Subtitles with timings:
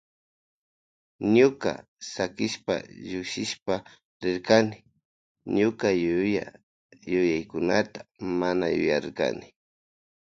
[1.35, 2.75] Ñukata sakishpa
[3.09, 3.73] llukshishpa
[4.21, 4.79] rirkanki
[5.55, 6.45] ñuka yuya
[7.11, 7.99] yuyaykunata
[8.39, 9.47] mana yuyarirkanki.